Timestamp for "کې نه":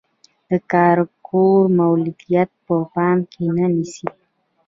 3.31-3.65